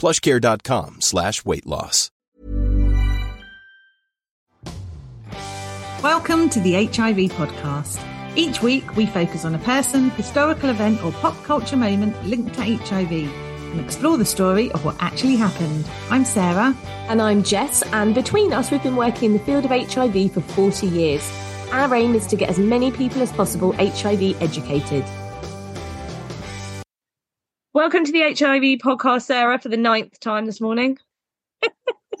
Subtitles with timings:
[0.00, 2.10] plushcare.com slash weight loss.
[6.02, 8.02] Welcome to the HIV podcast.
[8.34, 12.62] Each week we focus on a person, historical event or pop culture moment linked to
[12.62, 15.84] HIV and explore the story of what actually happened.
[16.08, 16.74] I'm Sarah.
[17.08, 20.40] And I'm Jess, and between us, we've been working in the field of HIV for
[20.40, 21.30] 40 years.
[21.72, 25.04] Our aim is to get as many people as possible HIV educated.
[27.72, 30.98] Welcome to the HIV podcast, Sarah, for the ninth time this morning.
[31.62, 31.68] No,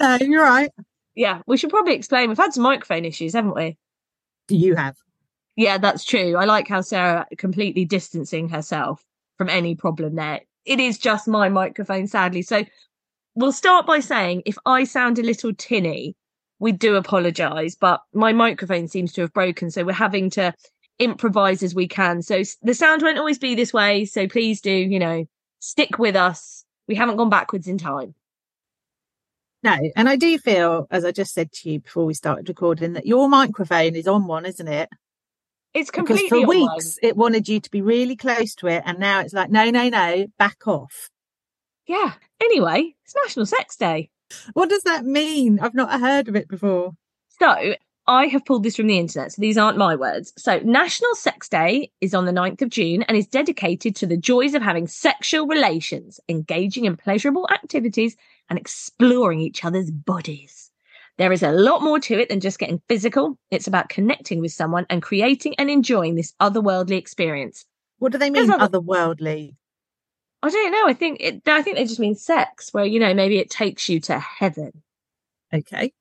[0.00, 0.70] uh, you're right.
[1.16, 2.28] Yeah, we should probably explain.
[2.28, 3.76] We've had some microphone issues, haven't we?
[4.48, 4.94] You have.
[5.56, 6.36] Yeah, that's true.
[6.36, 9.04] I like how Sarah completely distancing herself
[9.38, 10.42] from any problem there.
[10.66, 12.42] It is just my microphone, sadly.
[12.42, 12.64] So
[13.34, 16.14] we'll start by saying if I sound a little tinny,
[16.60, 19.72] we do apologize, but my microphone seems to have broken.
[19.72, 20.54] So we're having to
[21.00, 22.22] improvise as we can.
[22.22, 24.04] So the sound won't always be this way.
[24.04, 25.26] So please do, you know,
[25.60, 26.64] stick with us.
[26.88, 28.14] We haven't gone backwards in time.
[29.62, 32.94] No, and I do feel, as I just said to you before we started recording,
[32.94, 34.88] that your microphone is on one, isn't it?
[35.72, 36.72] It's Because completely for on one.
[36.74, 39.70] weeks it wanted you to be really close to it, and now it's like, no,
[39.70, 41.10] no, no, back off.
[41.86, 42.14] Yeah.
[42.40, 44.10] Anyway, it's National Sex Day.
[44.54, 45.60] What does that mean?
[45.60, 46.92] I've not heard of it before.
[47.38, 47.74] So
[48.06, 50.32] I have pulled this from the internet, so these aren't my words.
[50.36, 54.16] So National Sex Day is on the 9th of June and is dedicated to the
[54.16, 58.16] joys of having sexual relations, engaging in pleasurable activities,
[58.48, 60.70] and exploring each other's bodies.
[61.18, 63.38] There is a lot more to it than just getting physical.
[63.50, 67.66] It's about connecting with someone and creating and enjoying this otherworldly experience.
[67.98, 69.54] What do they mean, other- otherworldly?
[70.42, 70.86] I don't know.
[70.88, 73.88] I think it, I think they just mean sex, where you know maybe it takes
[73.90, 74.82] you to heaven.
[75.52, 75.92] Okay.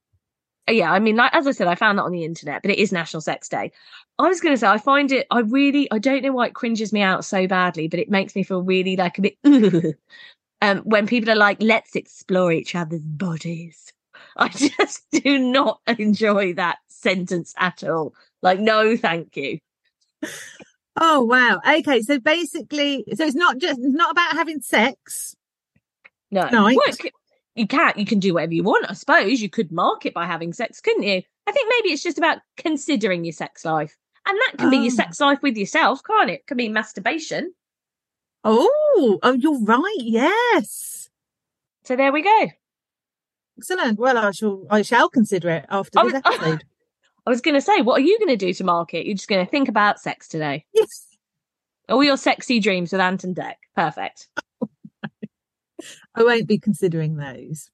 [0.69, 2.79] Yeah, I mean, like as I said, I found that on the internet, but it
[2.79, 3.71] is National Sex Day.
[4.17, 6.55] I was going to say, I find it, I really, I don't know why it
[6.55, 9.37] cringes me out so badly, but it makes me feel really like a bit,
[10.61, 13.93] um, when people are like, let's explore each other's bodies.
[14.35, 18.13] I just do not enjoy that sentence at all.
[18.41, 19.59] Like, no, thank you.
[20.99, 21.61] Oh wow.
[21.67, 25.35] Okay, so basically, so it's not just it's not about having sex.
[26.29, 26.75] No, Night.
[26.75, 27.13] Well, it
[27.59, 27.97] you can't.
[27.97, 29.41] You can do whatever you want, I suppose.
[29.41, 31.21] You could mark it by having sex, couldn't you?
[31.47, 33.95] I think maybe it's just about considering your sex life,
[34.27, 34.95] and that can be your Oh.
[34.95, 36.45] sex life with yourself, can't it?
[36.47, 37.53] Can be masturbation.
[38.43, 39.95] Oh, oh, you're right.
[39.99, 41.09] Yes.
[41.83, 42.47] So there we go.
[43.57, 43.99] Excellent.
[43.99, 46.63] Well, I shall I shall consider it after this episode.
[47.25, 49.05] I was going to say, what are you going to do to mark it?
[49.05, 50.65] You're just going to think about sex today.
[50.73, 51.05] yes.
[51.89, 53.55] All your sexy dreams with Ant and Dec.
[53.75, 54.29] Perfect.
[56.15, 57.69] I won't be considering those.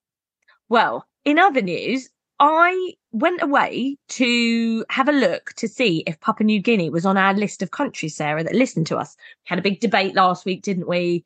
[0.69, 2.09] Well, in other news,
[2.39, 7.17] I went away to have a look to see if Papua New Guinea was on
[7.17, 9.15] our list of countries, Sarah, that listened to us.
[9.17, 11.23] We had a big debate last week, didn't we?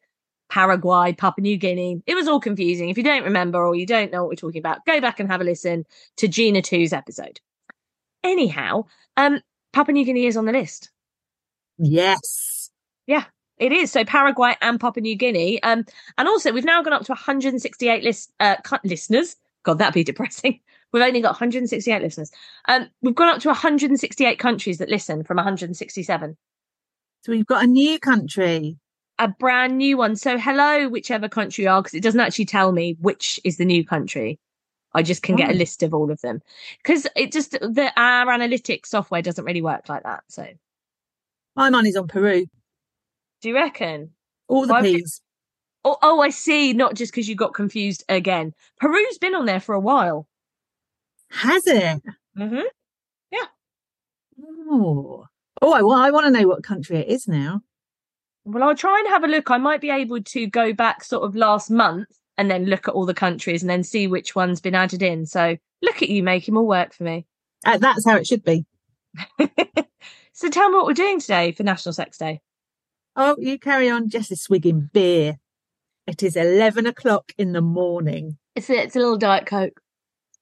[0.49, 2.01] Paraguay, Papua New Guinea.
[2.05, 2.89] It was all confusing.
[2.89, 5.29] If you don't remember or you don't know what we're talking about, go back and
[5.29, 5.85] have a listen
[6.17, 7.39] to Gina 2's episode.
[8.23, 8.85] Anyhow,
[9.17, 9.41] um,
[9.73, 10.91] Papua New Guinea is on the list.
[11.77, 12.69] Yes.
[13.07, 13.25] Yeah,
[13.59, 13.91] it is.
[13.91, 15.61] So Paraguay and Papua New Guinea.
[15.63, 15.85] Um,
[16.17, 19.35] and also we've now gone up to 168 list, uh, listeners.
[19.63, 20.59] God, that'd be depressing.
[20.91, 22.31] We've only got 168 listeners.
[22.67, 26.35] Um, we've gone up to 168 countries that listen from 167.
[27.21, 28.75] So we've got a new country.
[29.19, 30.15] A brand new one.
[30.15, 33.65] So hello, whichever country you are, because it doesn't actually tell me which is the
[33.65, 34.39] new country.
[34.93, 35.57] I just can get a Oh.
[35.57, 36.41] list of all of them
[36.81, 40.23] because it just the our analytics software doesn't really work like that.
[40.29, 40.47] So,
[41.55, 42.47] My money's on Peru.
[43.41, 44.11] Do you reckon?
[44.47, 45.21] All the peas.
[45.85, 46.73] Oh, oh, I see.
[46.73, 48.53] Not just because you got confused again.
[48.81, 50.27] Peru's been on there for a while.
[51.29, 52.01] Has it?
[52.37, 52.65] Mm-hmm.
[54.69, 55.25] Oh.
[55.61, 57.61] Oh, I, well, I want to know what country it is now.
[58.45, 59.51] Well, I'll try and have a look.
[59.51, 62.07] I might be able to go back sort of last month
[62.37, 65.25] and then look at all the countries and then see which one's been added in.
[65.25, 67.25] So look at you making more work for me.
[67.65, 68.65] Uh, that's how it should be.
[70.33, 72.39] so tell me what we're doing today for National Sex Day.
[73.21, 74.07] Oh, you carry on.
[74.07, 75.35] Jess is swigging beer.
[76.07, 78.37] It is 11 o'clock in the morning.
[78.55, 79.81] It's a, it's a little Diet Coke.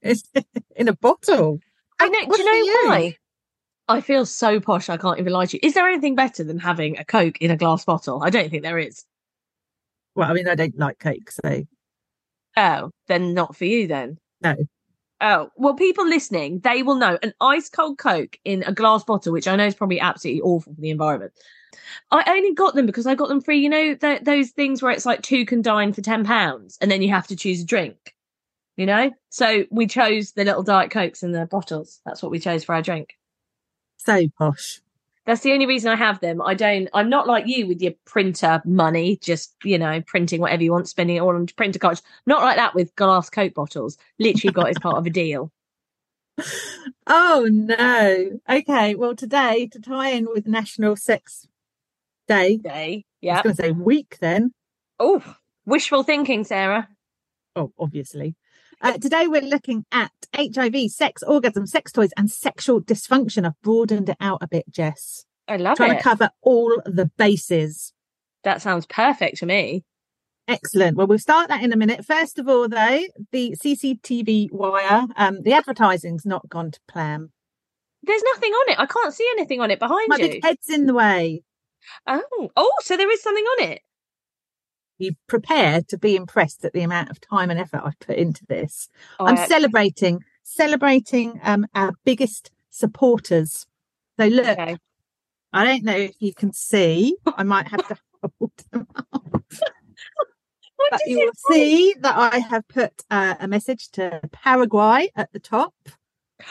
[0.04, 0.22] It's
[0.76, 1.58] in a bottle.
[2.00, 2.20] I know.
[2.32, 2.52] Do you know
[2.84, 2.88] you.
[2.88, 3.18] why?
[3.88, 4.90] I feel so posh.
[4.90, 5.60] I can't even lie to you.
[5.64, 8.22] Is there anything better than having a Coke in a glass bottle?
[8.24, 9.04] I don't think there is.
[10.14, 11.64] Well, I mean, I don't like Coke, so
[12.56, 14.18] Oh, then not for you then.
[14.42, 14.56] no.
[15.20, 19.34] Oh, well, people listening, they will know an ice cold Coke in a glass bottle,
[19.34, 21.34] which I know is probably absolutely awful for the environment.
[22.12, 23.60] I only got them because I got them free.
[23.60, 27.02] You know, th- those things where it's like two can dine for £10 and then
[27.02, 28.16] you have to choose a drink,
[28.76, 29.12] you know?
[29.30, 32.00] So we chose the little Diet Cokes in the bottles.
[32.06, 33.18] That's what we chose for our drink.
[33.98, 34.82] So posh.
[35.26, 36.42] That's the only reason I have them.
[36.42, 40.64] I don't, I'm not like you with your printer money, just, you know, printing whatever
[40.64, 42.02] you want, spending it all on printer cards.
[42.26, 43.98] Not like that with glass Coke bottles.
[44.20, 45.52] Literally got as part of a deal.
[47.10, 48.40] Oh, no.
[48.50, 48.94] Okay.
[48.96, 51.48] Well, today, to tie in with National Sex
[52.28, 53.06] Day, Day.
[53.22, 53.34] Yeah.
[53.34, 54.52] I was going to say week then.
[55.00, 55.24] Oh,
[55.66, 56.88] wishful thinking, Sarah.
[57.56, 58.36] Oh, obviously.
[58.82, 63.46] Uh, today we're looking at HIV, sex, orgasm, sex toys, and sexual dysfunction.
[63.46, 65.26] I've broadened it out a bit, Jess.
[65.48, 65.98] I love Trying it.
[65.98, 67.94] to cover all the bases.
[68.44, 69.84] that sounds perfect to me.
[70.48, 70.96] Excellent.
[70.96, 72.06] Well, we'll start that in a minute.
[72.06, 73.02] First of all, though,
[73.32, 77.30] the CCTV wire, um, the advertising's not gone to plan.
[78.04, 78.80] There's nothing on it.
[78.80, 80.30] I can't see anything on it behind My you.
[80.30, 81.44] big head's in the way.
[82.06, 83.82] Oh, oh, so there is something on it.
[84.98, 88.46] You prepare to be impressed at the amount of time and effort I've put into
[88.48, 88.90] this.
[89.20, 93.68] Oh, I'm celebrating, celebrating um, our biggest supporters.
[94.20, 94.78] So look, okay.
[95.54, 97.16] I don't know if you can see.
[97.38, 97.98] I might have to
[98.40, 99.44] hold them up.
[100.78, 105.32] What But you will see that I have put uh, a message to Paraguay at
[105.32, 105.74] the top.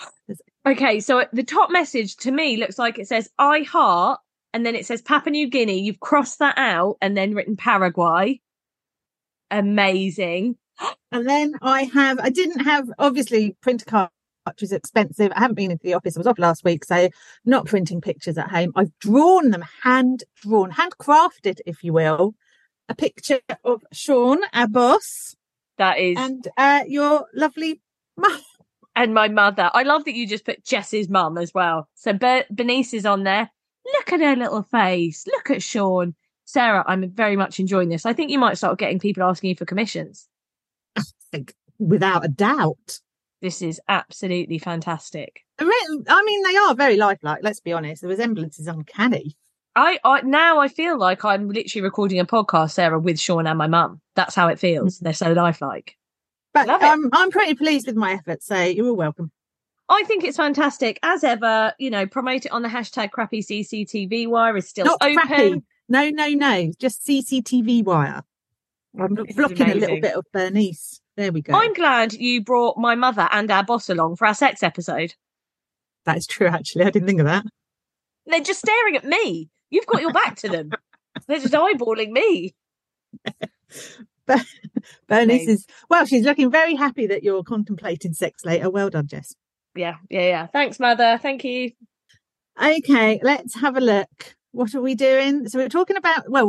[0.67, 4.19] Okay, so the top message to me looks like it says I heart
[4.57, 5.79] and then it says Papua New Guinea.
[5.79, 8.41] You've crossed that out and then written Paraguay.
[9.51, 10.57] Amazing.
[11.13, 14.09] And then I have, I didn't have, obviously, printer card
[14.63, 15.31] is expensive.
[15.37, 16.17] I haven't been into the office.
[16.17, 17.11] I was off last week, so
[17.45, 18.73] not printing pictures at home.
[18.77, 22.35] I've drawn them, hand drawn, handcrafted, if you will,
[22.89, 25.37] a picture of Sean, our boss,
[25.77, 27.83] That is and uh, your lovely
[28.17, 28.41] mum.
[28.95, 29.71] and my mother.
[29.75, 31.91] I love that you just put Jess's mum as well.
[31.95, 33.51] So Ber- Bernice is on there.
[33.95, 35.27] Look at her little face.
[35.27, 36.15] Look at Sean.
[36.45, 38.07] Sarah, I'm very much enjoying this.
[38.07, 40.29] I think you might start getting people asking you for commissions.
[41.33, 43.01] Like, without a doubt.
[43.43, 45.45] This is absolutely fantastic.
[45.59, 47.41] I mean, they are very lifelike.
[47.43, 48.03] Let's be honest.
[48.03, 49.37] The resemblance is uncanny.
[49.75, 53.59] I, I now I feel like I'm literally recording a podcast, Sarah, with Sean and
[53.59, 54.01] my mum.
[54.15, 54.99] That's how it feels.
[55.01, 55.97] They're so lifelike.
[56.55, 56.83] But it.
[56.83, 58.47] um, I'm pretty pleased with my efforts.
[58.47, 59.31] So you're all welcome.
[59.89, 60.99] I think it's fantastic.
[61.03, 64.99] As ever, you know, promote it on the hashtag crappy CCTV wire is still Not
[65.01, 65.17] open.
[65.17, 65.63] crappy.
[65.89, 66.73] No, no, no.
[66.79, 68.23] Just CCTV wire.
[68.99, 71.01] I'm This blocking a little bit of Bernice.
[71.17, 71.55] There we go.
[71.55, 75.15] I'm glad you brought my mother and our boss along for our sex episode.
[76.05, 76.85] That is true, actually.
[76.85, 77.45] I didn't think of that.
[78.27, 79.49] They're just staring at me.
[79.71, 80.71] You've got your back to them.
[81.29, 82.55] They're just eyeballing me.
[85.09, 88.69] Bernice is, well, she's looking very happy that you're contemplating sex later.
[88.71, 89.35] Well done, Jess.
[89.77, 90.47] Yeah, yeah, yeah.
[90.47, 91.19] Thanks, mother.
[91.21, 91.73] Thank you.
[92.61, 94.35] Okay, let's have a look.
[94.53, 95.49] What are we doing?
[95.49, 96.47] So we're talking about, well,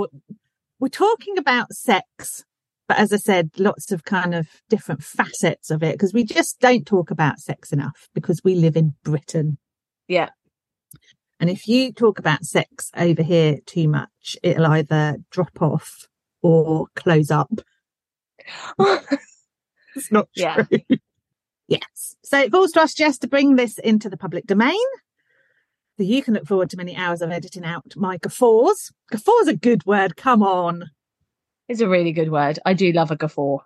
[0.79, 2.45] we're- talking about sex,
[2.87, 6.59] but as I said, lots of kind of different facets of it because we just
[6.61, 9.57] don't talk about sex enough because we live in Britain.
[10.07, 10.29] Yeah.
[11.39, 16.07] And if you talk about sex over here too much, it'll either drop off
[16.41, 17.51] or close up.
[19.95, 20.63] It's not Yeah.
[20.63, 20.79] true.
[21.67, 22.15] Yes.
[22.23, 24.75] So it falls to us just to bring this into the public domain.
[25.97, 28.91] So you can look forward to many hours of editing out my guffaws.
[29.11, 30.15] Guffaws a good word.
[30.15, 30.91] Come on.
[31.67, 32.59] it's a really good word.
[32.65, 33.57] I do love a guffaw.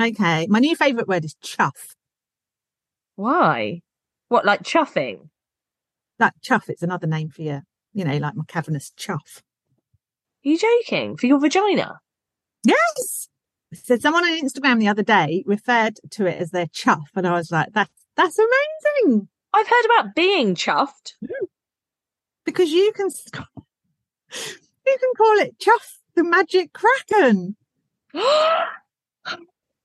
[0.00, 0.46] Okay.
[0.48, 1.94] My new favourite word is chuff.
[3.16, 3.80] Why?
[4.28, 5.28] What, like chuffing?
[6.18, 7.62] That chuff, it's another name for your,
[7.92, 9.42] You know, like my cavernous chuff.
[10.44, 11.16] Are you joking?
[11.16, 11.98] For your vagina?
[12.64, 13.28] Yes.
[13.74, 17.32] So someone on Instagram the other day referred to it as their chuff, and I
[17.32, 21.14] was like, "That's that's amazing." I've heard about being chuffed.
[21.20, 21.46] Hmm.
[22.44, 27.56] because you can you can call it chuff the magic kraken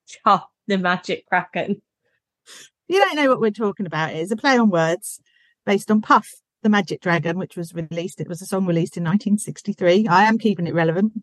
[0.08, 1.82] chuff the magic kraken.
[2.88, 5.22] you don't know what we're talking about it's a play on words
[5.66, 6.30] based on puff
[6.64, 10.38] the magic dragon which was released it was a song released in 1963 i am
[10.38, 11.14] keeping it relevant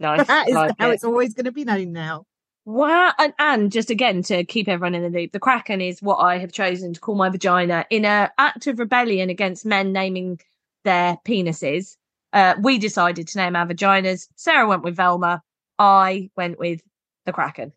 [0.00, 0.26] Nice.
[0.26, 0.94] that is like how it.
[0.94, 2.24] it's always going to be known now
[2.66, 3.12] Wow.
[3.18, 6.38] And, and just again, to keep everyone in the loop, the Kraken is what I
[6.38, 10.40] have chosen to call my vagina in a act of rebellion against men naming
[10.82, 11.96] their penises.
[12.32, 14.28] Uh, we decided to name our vaginas.
[14.36, 15.42] Sarah went with Velma.
[15.78, 16.80] I went with
[17.26, 17.72] the Kraken.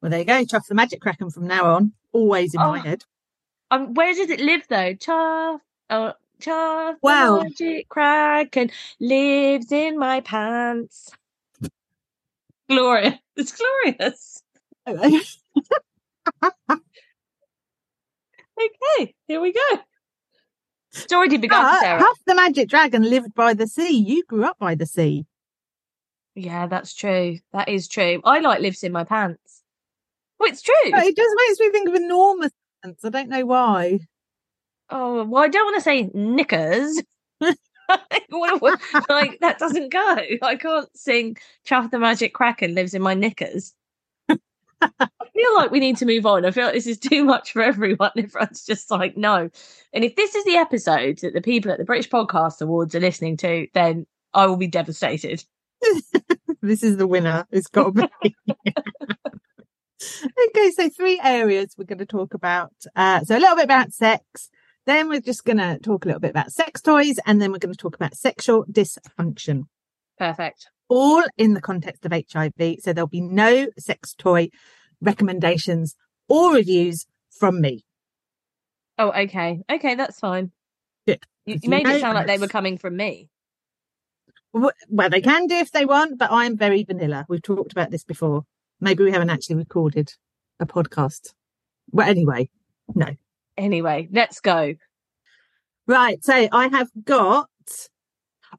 [0.00, 2.82] well there you go chuff the magic kraken from now on always in my Oh.
[2.82, 3.04] head
[3.70, 4.94] Um, where does it live though?
[4.94, 7.38] Chuff, oh, Chuff, Wow.
[7.38, 11.10] the magic Kraken lives in my pants.
[12.68, 13.14] Glorious.
[13.36, 14.42] It's glorious.
[18.56, 19.78] Okay, here we go.
[20.92, 21.98] It's already ah, begun, But Sarah.
[21.98, 25.26] Puff the magic dragon lived by the sea you grew up by the sea
[26.36, 27.38] Yeah, that's true.
[27.52, 28.20] That is true.
[28.24, 29.62] I like lives in my pants.
[30.38, 30.90] Well, it's true.
[30.92, 33.04] But it just makes me think of enormous pants.
[33.04, 33.98] i don't know why
[34.90, 37.02] Oh, well, I don't want to say knickers.
[39.10, 40.16] Like that doesn't go.
[40.42, 43.74] I can't sing "Chuff the Magic Kraken" lives in my knickers.
[44.80, 46.44] I feel like we need to move on.
[46.44, 48.10] I feel like this is too much for everyone.
[48.16, 49.50] Everyone's just like, no.
[49.92, 53.00] And if this is the episode that the people at the British Podcast Awards are
[53.00, 55.44] listening to, then I will be devastated.
[56.62, 57.46] this is the winner.
[57.50, 58.36] It's got to be.
[60.48, 62.72] okay, so three areas we're going to talk about.
[62.94, 64.50] Uh, so a little bit about sex.
[64.86, 67.58] Then we're just going to talk a little bit about sex toys, and then we're
[67.58, 69.62] going to talk about sexual dysfunction,
[70.18, 70.66] Perfect.
[70.88, 72.76] all in the context of HIV.
[72.80, 74.50] So there'll be no sex toy
[75.00, 75.96] recommendations
[76.28, 77.06] or reviews
[77.38, 77.84] from me.
[78.98, 79.60] Oh, okay.
[79.70, 80.52] Okay, that's fine.
[81.46, 83.28] You, you made you it sound like they were coming from me.
[84.54, 87.26] Well, they can do if they want, but I'm very vanilla.
[87.28, 88.44] We've talked about this before.
[88.80, 90.12] Maybe we haven't actually recorded
[90.60, 91.34] a podcast.
[91.90, 92.48] Well, anyway,
[92.94, 93.08] no.
[93.56, 94.74] Anyway, let's go.
[95.86, 96.22] Right.
[96.24, 97.48] So I have got.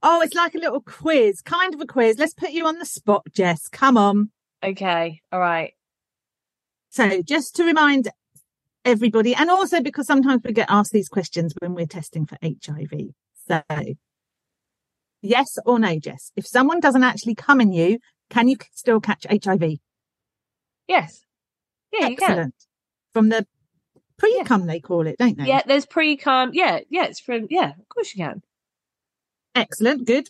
[0.03, 2.17] Oh, it's like a little quiz, kind of a quiz.
[2.19, 3.67] Let's put you on the spot, Jess.
[3.69, 4.29] Come on.
[4.63, 5.21] Okay.
[5.31, 5.73] All right.
[6.89, 8.09] So just to remind
[8.83, 13.13] everybody, and also because sometimes we get asked these questions when we're testing for HIV.
[13.47, 13.61] So
[15.21, 16.31] yes or no, Jess?
[16.35, 17.99] If someone doesn't actually come in you,
[18.29, 19.79] can you still catch HIV?
[20.87, 21.21] Yes.
[21.91, 22.29] Yeah, you can.
[22.29, 22.55] Excellent.
[23.13, 23.47] From the
[24.17, 25.45] pre-cum, they call it, don't they?
[25.45, 26.51] Yeah, there's pre-cum.
[26.53, 27.47] Yeah, yeah, it's from.
[27.49, 28.41] Yeah, of course you can.
[29.55, 30.05] Excellent.
[30.05, 30.29] Good.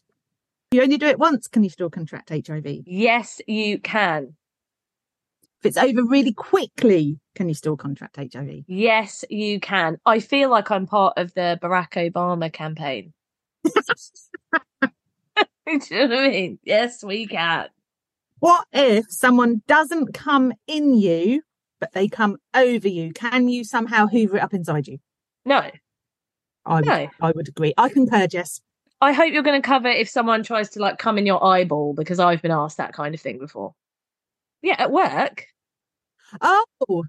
[0.72, 2.84] You only do it once, can you still contract HIV?
[2.86, 4.36] Yes, you can.
[5.62, 8.66] If it's over really quickly, can you still contract HIV?
[8.68, 9.98] Yes, you can.
[10.06, 13.14] I feel like I'm part of the Barack Obama campaign.
[13.66, 13.72] Do
[15.66, 16.60] you know what I mean?
[16.64, 17.70] Yes, we can.
[18.40, 21.42] What if someone doesn't come in you,
[21.80, 23.14] but they come over you?
[23.14, 25.00] Can you somehow hoover it up inside you?
[25.46, 25.70] No,
[26.66, 27.08] I would, No.
[27.22, 27.74] I would agree.
[27.78, 28.62] I concur, Jess.
[29.02, 31.94] I hope you're going to cover if someone tries to like come in your eyeball
[31.94, 33.74] because I've been asked that kind of thing before.
[34.62, 35.48] Yeah, at work.
[36.42, 36.66] Oh,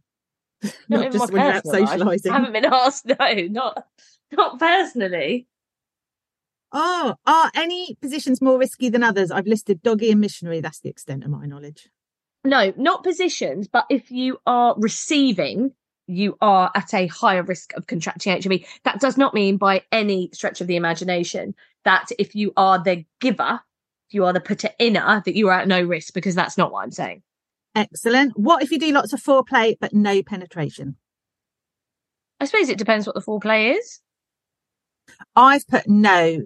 [0.88, 2.30] Not not just when you're out socialising.
[2.30, 3.06] I haven't been asked.
[3.18, 3.86] No, not
[4.32, 5.46] not personally.
[6.72, 9.30] Oh, are any positions more risky than others?
[9.30, 10.60] I've listed doggy and missionary.
[10.60, 11.88] That's the extent of my knowledge.
[12.46, 15.72] No, not positions, but if you are receiving,
[16.06, 18.60] you are at a higher risk of contracting HIV.
[18.84, 23.04] That does not mean by any stretch of the imagination that if you are the
[23.20, 23.60] giver,
[24.08, 26.70] if you are the putter inner, that you are at no risk, because that's not
[26.70, 27.22] what I'm saying.
[27.74, 28.38] Excellent.
[28.38, 30.96] What if you do lots of foreplay but no penetration?
[32.38, 34.00] I suppose it depends what the foreplay is.
[35.34, 36.42] I've put no.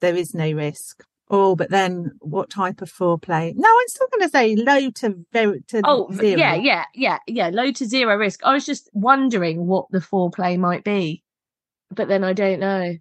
[0.00, 1.04] There is no risk.
[1.32, 3.52] Oh, but then what type of foreplay?
[3.54, 6.36] No, I'm still going to say low to very to Oh, zero.
[6.36, 7.50] yeah, yeah, yeah, yeah.
[7.52, 8.40] Low to zero risk.
[8.44, 11.22] I was just wondering what the foreplay might be,
[11.90, 12.96] but then I don't know.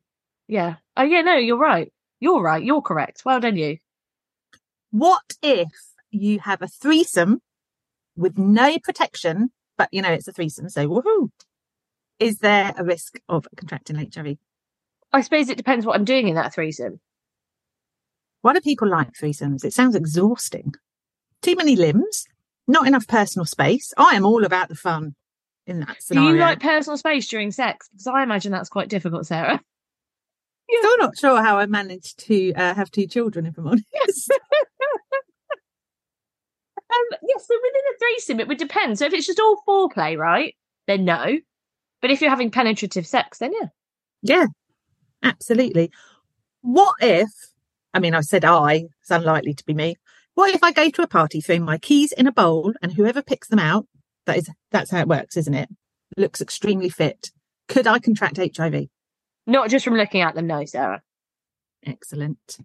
[0.48, 0.76] Yeah.
[0.96, 1.22] Oh, yeah.
[1.22, 1.92] No, you're right.
[2.20, 2.64] You're right.
[2.64, 3.24] You're correct.
[3.26, 3.78] Well done, you.
[4.92, 5.72] What if
[6.12, 7.42] you have a threesome
[8.16, 11.30] with no protection, but you know it's a threesome, so woohoo!
[12.20, 14.38] Is there a risk of contracting HIV?
[15.14, 17.00] I suppose it depends what I'm doing in that threesome.
[18.42, 19.66] Why do people like threesomes?
[19.66, 20.74] It sounds exhausting.
[21.42, 22.26] Too many limbs,
[22.68, 23.94] not enough personal space.
[23.98, 25.16] I am all about the fun
[25.66, 26.32] in that scenario.
[26.32, 27.88] Do you like personal space during sex?
[27.90, 29.62] Because I imagine that's quite difficult, Sarah.
[30.70, 30.80] Yeah.
[30.80, 34.32] Still not sure how I managed to uh, have two children, if I'm honest.
[36.92, 38.98] Um, yes, so within a threesome, it would depend.
[38.98, 40.56] So if it's just all foreplay, right,
[40.88, 41.38] then no.
[42.02, 43.68] But if you're having penetrative sex, then yeah.
[44.22, 44.46] Yeah,
[45.22, 45.92] absolutely.
[46.62, 47.30] What if,
[47.94, 49.96] I mean, I said I, it's unlikely to be me.
[50.36, 53.22] What if I go to a party, throw my keys in a bowl, and whoever
[53.22, 53.88] picks them out,
[54.26, 55.70] that is, that's how it works, isn't it?
[56.18, 57.32] Looks extremely fit.
[57.68, 58.88] Could I contract HIV?
[59.48, 61.02] Not just from looking at them, no, Sarah.
[61.86, 62.58] Excellent.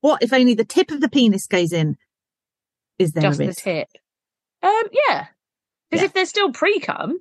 [0.00, 1.96] What if only the tip of the penis goes in?
[2.98, 3.88] Is there just a the tip.
[4.62, 5.26] Um, yeah.
[5.90, 6.06] Because Yeah.
[6.06, 7.20] if there's still pre cum,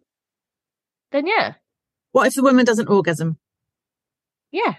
[1.12, 1.54] then yeah,
[2.12, 3.38] What if the woman doesn't orgasm?
[4.52, 4.76] yeah.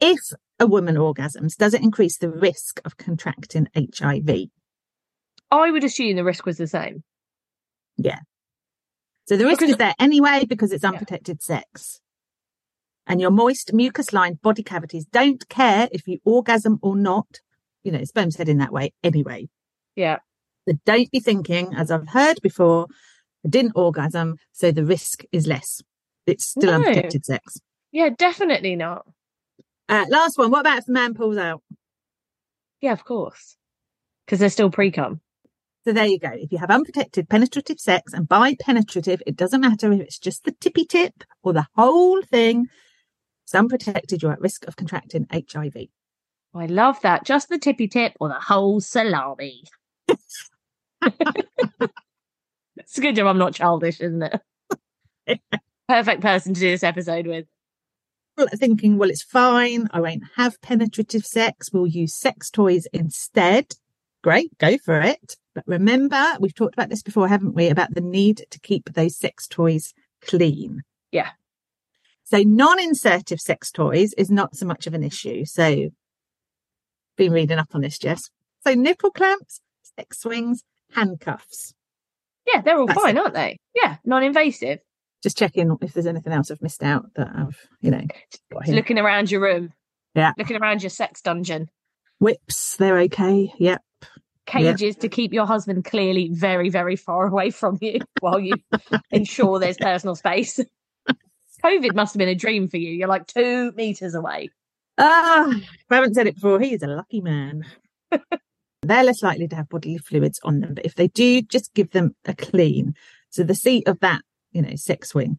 [0.00, 0.18] If
[0.62, 4.48] a woman orgasms, does it increase the risk of contracting HIV?
[5.50, 7.02] I would assume the risk was the same.
[7.96, 8.20] Yeah.
[9.28, 10.90] So the risk Because- is there anyway because it's Yeah.
[10.90, 12.00] unprotected sex.
[13.06, 17.40] And your moist, mucus lined body cavities don't care if you orgasm or not.
[17.82, 19.48] You know, sperm's heading that way anyway.
[19.96, 20.18] Yeah.
[20.68, 22.86] So don't be thinking, as I've heard before,
[23.44, 25.82] I didn't orgasm, so the risk is less.
[26.26, 26.74] It's still No.
[26.76, 27.58] unprotected sex.
[27.90, 29.04] Yeah, definitely not.
[29.92, 30.50] Uh, last one.
[30.50, 31.62] What about if the man pulls out?
[32.80, 33.58] Yeah, of course.
[34.24, 35.20] Because they're still pre cum.
[35.84, 36.30] So there you go.
[36.32, 40.44] If you have unprotected penetrative sex, and by penetrative, it doesn't matter if it's just
[40.44, 42.68] the tippy tip or the whole thing.
[43.44, 44.22] It's unprotected.
[44.22, 45.76] You're at risk of contracting HIV.
[46.54, 47.26] I love that.
[47.26, 49.64] Just the tippy tip or the whole salami.
[50.08, 50.48] it's
[52.96, 55.40] a good job I'm not childish, isn't it?
[55.86, 57.44] Perfect person to do this episode with.
[58.54, 59.88] Thinking, well, it's fine.
[59.92, 61.70] I won't have penetrative sex.
[61.72, 63.74] We'll use sex toys instead.
[64.22, 65.36] Great, go for it.
[65.54, 67.68] But remember, we've talked about this before, haven't we?
[67.68, 70.82] About the need to keep those sex toys clean.
[71.10, 71.30] Yeah.
[72.24, 75.44] So non-insertive sex toys is not so much of an issue.
[75.44, 75.90] So
[77.16, 78.30] been reading up on this, Jess.
[78.66, 79.60] So nipple clamps,
[79.98, 80.62] sex swings,
[80.92, 81.74] handcuffs.
[82.46, 83.20] Yeah, they're all That's fine, it.
[83.20, 83.58] aren't they?
[83.74, 84.78] Yeah, non invasive.
[85.22, 88.02] Just checking if there's anything else I've missed out that I've, you know.
[88.66, 89.72] Looking around your room.
[90.14, 90.32] Yeah.
[90.36, 91.68] Looking around your sex dungeon.
[92.18, 93.52] Whips, they're okay.
[93.58, 93.82] Yep.
[94.46, 98.54] Cages to keep your husband clearly very, very far away from you while you
[99.10, 100.58] ensure there's personal space.
[101.64, 102.90] COVID must have been a dream for you.
[102.90, 104.50] You're like two meters away.
[104.98, 107.64] Ah, if I haven't said it before, he is a lucky man.
[108.82, 111.90] They're less likely to have bodily fluids on them, but if they do, just give
[111.92, 112.94] them a clean.
[113.30, 115.38] So the seat of that, you know, sex swing,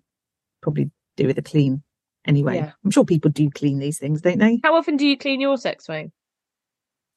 [0.62, 1.84] probably do with a clean
[2.26, 2.56] anyway.
[2.58, 2.72] Yeah.
[2.84, 4.60] I'm sure people do clean these things, don't they?
[4.64, 6.12] How often do you clean your sex swing?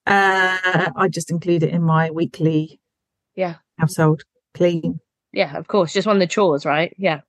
[0.06, 2.80] Uh, I just include it in my weekly
[3.34, 3.56] Yeah.
[3.78, 4.22] household
[4.54, 5.00] clean.
[5.32, 5.92] Yeah, of course.
[5.92, 6.94] Just one of the chores, right?
[6.98, 7.20] Yeah.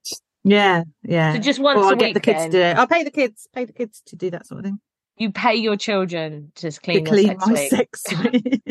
[0.44, 1.34] Yeah, yeah.
[1.34, 2.00] So just once or a I'll week.
[2.00, 2.78] get the kids to do it.
[2.78, 4.80] I'll pay the kids, pay the kids to do that sort of thing.
[5.18, 7.70] You pay your children to To clean, your clean sex my swing.
[7.70, 8.62] sex swing.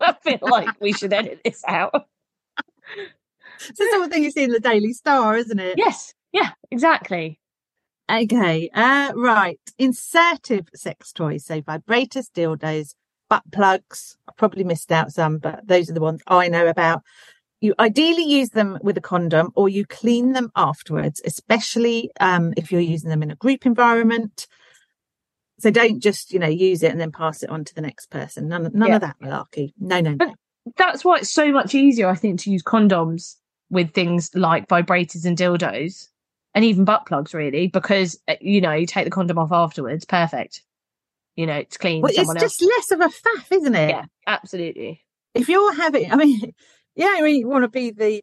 [0.00, 2.06] I feel like we should edit this out.
[3.68, 5.76] It's the sort of thing you see in the Daily Star, isn't it?
[5.78, 6.14] Yes.
[6.32, 7.40] Yeah, exactly.
[8.10, 9.60] Okay, uh, right.
[9.78, 12.94] Insertive sex toys, so vibrators, dildos,
[13.28, 14.16] butt plugs.
[14.28, 17.02] I probably missed out some, but those are the ones I know about.
[17.60, 22.72] You ideally use them with a condom or you clean them afterwards, especially um, if
[22.72, 24.48] you're using them in a group environment.
[25.60, 28.06] So don't just, you know, use it and then pass it on to the next
[28.10, 28.48] person.
[28.48, 28.94] None, none Yeah.
[28.96, 29.74] of that malarkey.
[29.78, 30.34] No, no, no.
[30.78, 33.36] That's why it's so much easier, I think, to use condoms
[33.70, 36.08] with things like vibrators and dildos
[36.54, 40.04] and even butt plugs, really, because, uh, you know, you take the condom off afterwards.
[40.04, 40.62] Perfect.
[41.36, 42.02] You know, it's clean.
[42.02, 42.62] Well, it's just else.
[42.62, 43.90] less of a faff, isn't it?
[43.90, 45.04] Yeah, absolutely.
[45.34, 46.52] if you're having, I mean,
[46.96, 48.22] yeah, I mean, you want to be the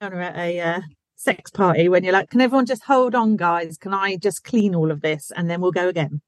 [0.00, 0.80] owner at a uh,
[1.16, 3.76] sex party when you're like, can everyone just hold on, guys?
[3.76, 6.20] Can I just clean all of this and then we'll go again?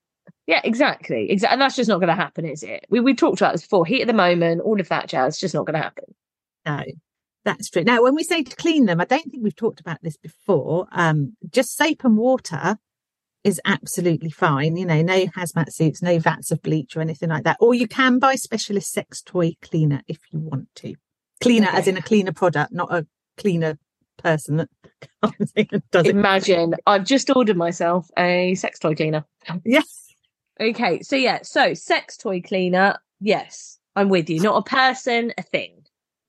[0.47, 1.31] Yeah, exactly.
[1.31, 1.55] Exactly.
[1.55, 2.85] And that's just not going to happen, is it?
[2.91, 3.87] We, we've talked about this before.
[3.87, 6.05] Heat at the moment, all of that jazz, just not going to happen.
[6.67, 6.83] No,
[7.45, 7.85] that's true.
[7.85, 10.87] Now, when we say to clean them, I don't think we've talked about this before.
[10.93, 12.79] Um, just soap and water
[13.45, 14.77] is absolutely fine.
[14.77, 17.57] You know, no hazmat suits, no vats of bleach or anything like that.
[17.61, 20.95] Or you can buy specialist sex toy cleaner if you want to.
[21.41, 23.07] Cleaner as in a cleaner product, not a
[23.39, 23.79] cleaner
[24.19, 24.69] person that
[25.23, 26.11] comes in and does it.
[26.11, 29.25] Imagine I've just ordered myself a sex toy cleaner.
[29.65, 30.09] Yes.
[30.61, 34.41] Okay, so yeah, so sex toy cleaner, yes, I'm with you.
[34.41, 35.80] Not a person, a thing.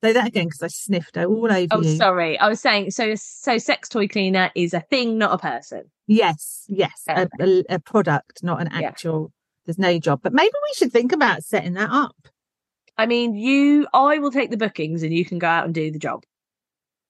[0.03, 1.95] Say that again because I sniffed all over Oh, you.
[1.95, 2.37] sorry.
[2.39, 3.13] I was saying so.
[3.15, 5.83] So sex toy cleaner is a thing, not a person.
[6.07, 7.63] Yes, yes, a, Okay.
[7.69, 8.87] a, a product, not an Yeah.
[8.87, 9.31] actual.
[9.65, 12.15] There's no job, but maybe we should think about setting that up.
[12.97, 13.87] I mean, you.
[13.93, 16.23] I will take the bookings, and you can go out and do the job.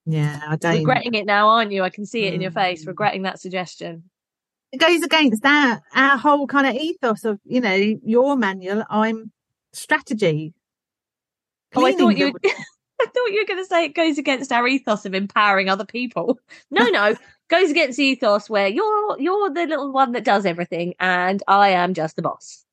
[0.05, 0.79] Yeah, I don't.
[0.79, 1.83] Regretting it now, aren't you?
[1.83, 2.83] I can see it in your face.
[2.83, 2.87] Mm.
[2.87, 4.03] Regretting that suggestion.
[4.73, 8.83] It goes against that our whole kind of ethos of you know your manual.
[8.89, 9.31] I'm
[9.73, 10.53] strategy.
[11.73, 12.33] Oh, I thought you.
[13.07, 15.85] I thought you were going to say it goes against our ethos of empowering other
[15.85, 16.39] people.
[16.73, 17.15] No, no,
[17.49, 21.69] goes against the ethos where you're you're the little one that does everything, and I
[21.69, 22.65] am just the boss.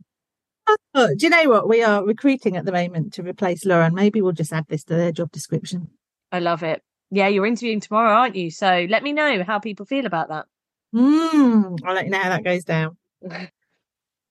[0.95, 1.69] Oh, do you know what?
[1.69, 3.95] We are recruiting at the moment to replace Lauren.
[3.95, 5.88] Maybe we'll just add this to their job description.
[6.31, 6.83] I love it.
[7.11, 8.51] Yeah, you're interviewing tomorrow, aren't you?
[8.51, 10.47] So let me know how people feel about that.
[10.95, 12.97] Mm, I'll let you know how that goes down.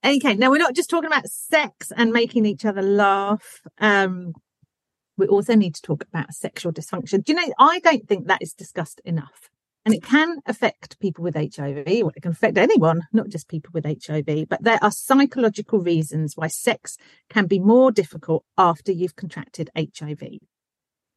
[0.04, 3.62] okay, now we're not just talking about sex and making each other laugh.
[3.78, 4.32] Um,
[5.18, 7.22] we also need to talk about sexual dysfunction.
[7.24, 9.50] Do you know, I don't think that is discussed enough.
[9.84, 13.70] And it can affect people with HIV, well, it can affect anyone, not just people
[13.72, 16.98] with HIV, but there are psychological reasons why sex
[17.30, 20.22] can be more difficult after you've contracted HIV.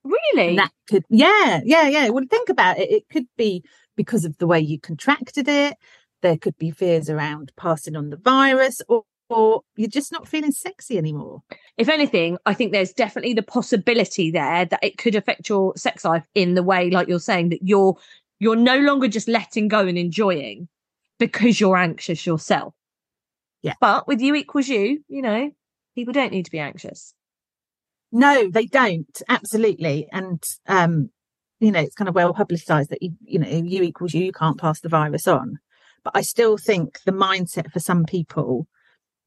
[0.04, 0.50] Really?
[0.50, 2.10] And that could, yeah, yeah, yeah.
[2.10, 2.90] Well, think about it.
[2.90, 3.64] It could be
[3.98, 5.76] because of the way you contracted it.
[6.22, 10.52] There could be fears around passing on the virus or, or you're just not feeling
[10.52, 11.42] sexy anymore.
[11.78, 16.06] If anything, I think there's definitely the possibility there that it could affect your sex
[16.06, 17.96] life in the way, like you're saying, that you're
[18.40, 20.68] you're no longer just letting go and enjoying
[21.20, 22.74] because you're anxious yourself.
[23.62, 23.76] Yeah.
[23.80, 25.52] But with U equals U, you know,
[25.94, 27.14] people don't need to be anxious.
[28.12, 29.22] No, they don't.
[29.30, 30.08] Absolutely.
[30.12, 31.12] And, um,
[31.60, 34.32] you know, it's kind of well publicized that you, you know, U equals U, you
[34.32, 35.60] can't pass the virus on.
[36.04, 38.68] But I still think the mindset for some people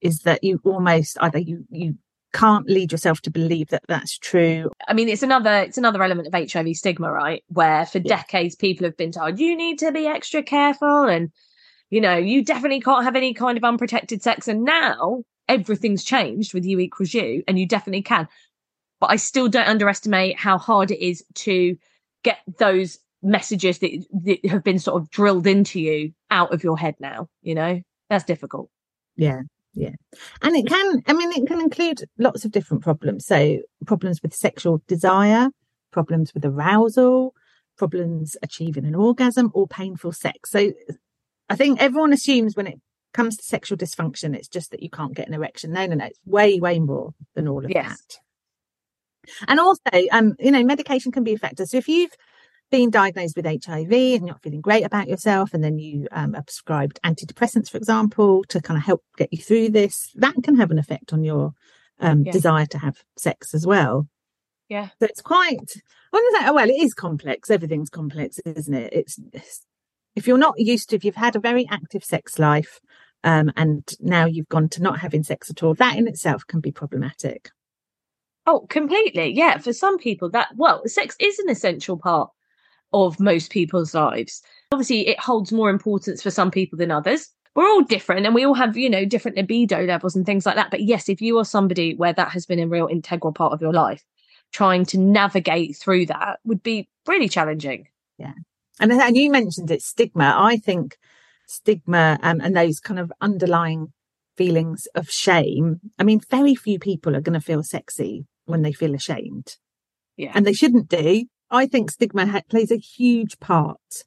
[0.05, 1.97] is that you almost either you, you
[2.35, 4.71] can't lead yourself to believe that that's true.
[4.87, 7.43] I mean, it's another it's another element of HIV stigma, right?
[7.49, 8.17] Where for Yeah.
[8.17, 11.31] decades people have been told you need to be extra careful, and
[11.91, 14.47] you know you definitely can't have any kind of unprotected sex.
[14.47, 18.29] And now everything's changed with U equals U, and you definitely can.
[19.01, 21.77] But I still don't underestimate how hard it is to
[22.23, 26.77] get those messages that, that have been sort of drilled into you out of your
[26.77, 27.29] head now.
[27.43, 28.71] You know that's difficult.
[29.17, 29.43] Yeah.
[29.75, 29.91] Yeah.
[30.43, 33.27] And it can, I mean, it can include lots of different problems.
[33.27, 35.49] So problems with sexual desire,
[35.93, 37.35] problems with arousal,
[37.77, 40.51] problems achieving an orgasm or painful sex.
[40.51, 40.73] So
[41.49, 42.79] I think everyone assumes when it
[43.13, 45.73] comes to sexual dysfunction, it's just that you can't get an erection.
[45.73, 46.07] No, no, no.
[46.07, 47.89] It's way, way more than all of Yes.
[47.89, 48.19] that.
[49.49, 49.81] And also,
[50.13, 51.67] um, you know, medication can be a factor.
[51.67, 52.13] So if you've
[52.75, 56.35] been diagnosed with HIV and you're not feeling great about yourself, and then you um,
[56.35, 60.57] are prescribed antidepressants, for example, to kind of help get you through this, that can
[60.57, 61.55] have an effect on your
[62.01, 62.33] um, Yeah.
[62.33, 64.09] desire to have sex as well.
[64.69, 64.89] Yeah.
[64.99, 65.71] So it's quite,
[66.13, 67.49] I wouldn't say, oh, well, it is complex.
[67.49, 68.93] Everything's complex, isn't it?
[68.93, 69.65] It's, it's
[70.17, 72.81] if you're not used to, if you've had a very active sex life,
[73.23, 76.59] um, and now you've gone to not having sex at all, that in itself can
[76.59, 77.51] be problematic.
[78.49, 79.33] Oh, completely.
[79.33, 79.59] Yeah.
[79.59, 82.31] For some people, that, well, sex is an essential part
[82.95, 84.41] of most people's lives.
[84.73, 87.29] Obviously, it holds more importance for some people than others.
[87.55, 90.57] We're all different and we all have, you know, different libido levels and things like
[90.57, 90.71] that.
[90.71, 93.61] But yes, if you are somebody where that has been a real integral part of
[93.61, 94.03] your life,
[94.53, 97.87] trying to navigate through that would be really challenging.
[98.19, 98.33] Yeah.
[98.81, 100.35] And, and you mentioned it, stigma.
[100.37, 100.97] I think
[101.47, 103.93] stigma um, and those kind of underlying
[104.37, 105.81] feelings of shame.
[105.99, 109.57] I mean, very few people are going to feel sexy when they feel ashamed,
[110.17, 110.33] Yeah.
[110.35, 111.27] and they shouldn't do.
[111.55, 114.05] I think stigma ha- plays a huge part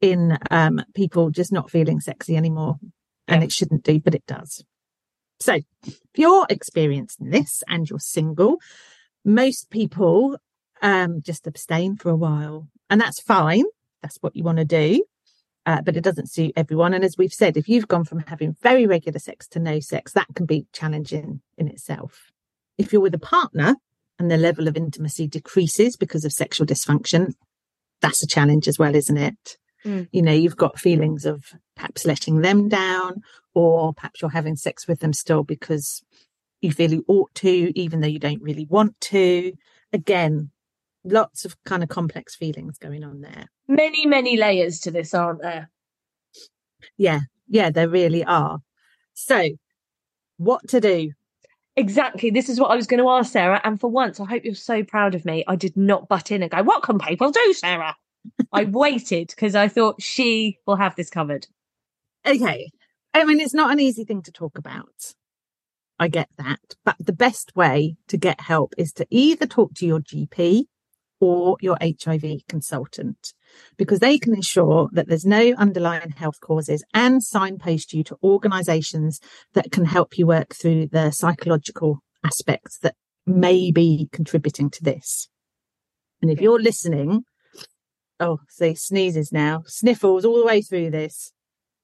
[0.00, 2.76] in um, people just not feeling sexy anymore,
[3.26, 4.64] and it shouldn't do, but it does.
[5.40, 8.58] So, if you're experiencing this and you're single,
[9.24, 10.38] most people
[10.80, 13.64] um, just abstain for a while, and that's fine.
[14.02, 15.04] That's what you want to do.
[15.66, 16.94] Uh, but it doesn't suit everyone.
[16.94, 20.12] And as we've said, if you've gone from having very regular sex to no sex,
[20.12, 22.30] that can be challenging in itself.
[22.78, 23.74] If you're with a partner
[24.18, 27.34] and the level of intimacy decreases because of sexual dysfunction,
[28.00, 29.56] that's a challenge as well, isn't it?
[29.84, 30.08] Mm.
[30.10, 31.44] You know, you've got feelings of
[31.76, 33.22] perhaps letting them down,
[33.54, 36.02] or perhaps you're having sex with them still because
[36.60, 39.52] you feel you ought to, even though you don't really want to.
[39.92, 40.50] Again,
[41.04, 43.46] lots of kind of complex feelings going on there.
[43.68, 45.70] Many, many layers to this, aren't there?
[46.96, 48.58] Yeah, yeah, there really are.
[49.14, 49.50] So,
[50.36, 51.12] what to do?
[51.76, 52.30] Exactly.
[52.30, 53.60] This is what I was going to ask Sarah.
[53.62, 55.44] And for once, I hope you're so proud of me.
[55.46, 57.94] I did not butt in and go, What can people do, Sarah?
[58.52, 61.46] I waited because I thought she will have this covered.
[62.26, 62.70] Okay.
[63.12, 65.14] I mean, it's not an easy thing to talk about.
[65.98, 66.60] I get that.
[66.84, 70.64] But the best way to get help is to either talk to your GP
[71.20, 73.32] or your HIV consultant
[73.76, 79.20] because they can ensure that there's no underlying health causes and signpost you to organizations
[79.54, 82.94] that can help you work through the psychological aspects that
[83.26, 85.28] may be contributing to this.
[86.22, 87.24] And if you're listening,
[88.20, 91.32] oh, see, sneezes now, sniffles all the way through this.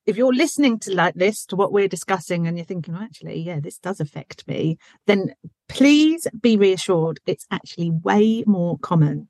[0.06, 3.40] if you're listening to like this to what we're discussing and you're thinking well, actually
[3.40, 5.32] yeah this does affect me then
[5.68, 9.28] please be reassured it's actually way more common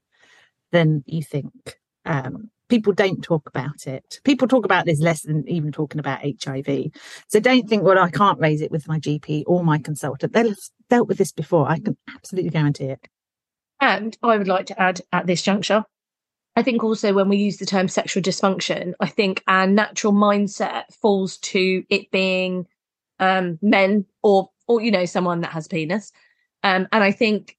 [0.70, 4.20] than you think um, people don't talk about it.
[4.24, 6.90] People talk about this less than even talking about hiv
[7.28, 10.32] so don't think well i can't raise it with my gp or my consultant.
[10.32, 10.56] They've
[10.88, 11.68] dealt with this before.
[11.68, 13.08] I can absolutely guarantee it.
[13.80, 15.84] And i would like to add at this juncture
[16.54, 20.84] I think also when we use the term sexual dysfunction, I think our natural mindset
[21.00, 22.66] falls to it being
[23.18, 26.12] um, men or or you know someone that has penis,
[26.62, 27.56] um, and I think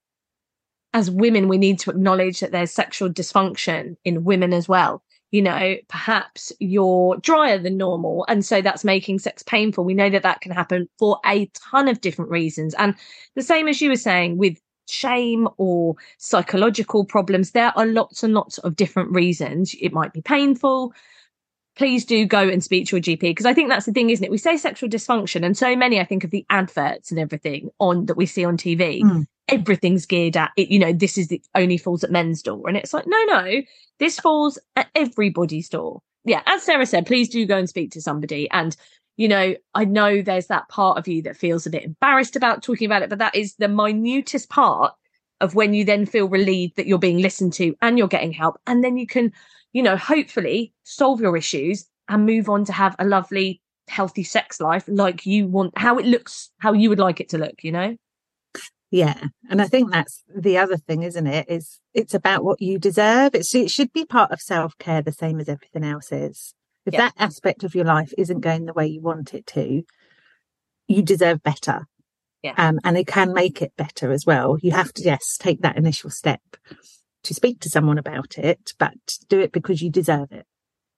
[0.94, 5.04] as women we need to acknowledge that there's sexual dysfunction in women as well.
[5.32, 9.84] You know, perhaps you're drier than normal, and so that's making sex painful.
[9.84, 12.94] We know that that can happen for a ton of different reasons, and
[13.36, 17.52] the same as you were saying with shame or psychological problems.
[17.52, 19.76] There are lots and lots of different reasons.
[19.82, 20.94] It might be painful.
[21.76, 24.24] Please do go and speak to your GP because I think that's the thing, isn't
[24.24, 24.30] it?
[24.30, 28.06] We say sexual dysfunction, and so many, I think, of the adverts and everything on
[28.06, 29.26] that we see on TV, mm.
[29.48, 30.70] Everything's geared at it.
[30.70, 33.62] You know, this is the only falls at men's door, and it's like, no, no,
[34.00, 36.02] this falls at everybody's door.
[36.26, 38.76] Yeah, as Sarah said, please do go and speak to somebody and
[39.16, 42.64] you know, I know there's that part of you that feels a bit embarrassed about
[42.64, 44.94] talking about it, but that is the minutest part
[45.40, 48.58] of when you then feel relieved that you're being listened to and you're getting help.
[48.66, 49.32] And then you can,
[49.72, 54.60] you know, hopefully solve your issues and move on to have a lovely, healthy sex
[54.60, 57.72] life like you want, how it looks, how you would like it to look, you
[57.72, 57.96] know?
[58.94, 59.20] Yeah.
[59.50, 61.48] And I think that's the other thing, isn't it?
[61.50, 63.34] Is it's about what you deserve.
[63.34, 66.54] It's, it should be part of self care, the same as everything else is.
[66.86, 69.82] If that aspect of your life isn't going the way you want it to,
[70.88, 71.88] you deserve better.
[72.44, 72.54] Yeah.
[72.56, 74.58] Um, and it can make it better as well.
[74.62, 76.42] You have to, yes, take that initial step
[77.24, 78.94] to speak to someone about it, but
[79.28, 80.46] do it because you deserve it.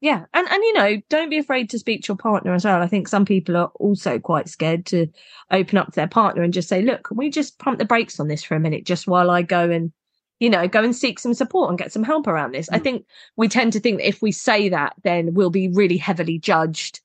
[0.02, 0.26] Yeah.
[0.34, 2.82] And, and, you know, don't be afraid to speak to your partner as well.
[2.82, 5.08] I think some people are also quite scared to
[5.52, 8.20] open up to their partner and just say, look, can we just pump the brakes
[8.20, 9.92] on this for a minute just while I go and
[10.40, 12.70] you know, go and seek some support and get some help around this.
[12.70, 12.76] Mm.
[12.76, 13.06] I think
[13.38, 17.02] we tend to think that if we say that, then we'll be really heavily judged